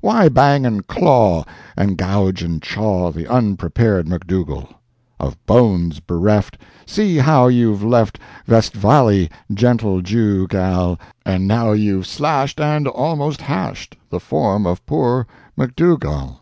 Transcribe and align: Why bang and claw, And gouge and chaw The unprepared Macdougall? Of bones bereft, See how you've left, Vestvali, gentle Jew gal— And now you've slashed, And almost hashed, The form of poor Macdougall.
Why 0.00 0.28
bang 0.28 0.64
and 0.64 0.86
claw, 0.86 1.44
And 1.76 1.96
gouge 1.98 2.42
and 2.44 2.62
chaw 2.62 3.10
The 3.10 3.26
unprepared 3.26 4.06
Macdougall? 4.06 4.68
Of 5.18 5.44
bones 5.46 5.98
bereft, 5.98 6.58
See 6.86 7.16
how 7.16 7.48
you've 7.48 7.82
left, 7.82 8.20
Vestvali, 8.46 9.28
gentle 9.52 10.00
Jew 10.00 10.46
gal— 10.46 11.00
And 11.26 11.48
now 11.48 11.72
you've 11.72 12.06
slashed, 12.06 12.60
And 12.60 12.86
almost 12.86 13.40
hashed, 13.42 13.96
The 14.10 14.20
form 14.20 14.64
of 14.64 14.86
poor 14.86 15.26
Macdougall. 15.56 16.38